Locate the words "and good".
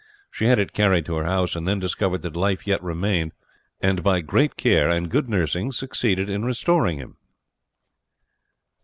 4.89-5.29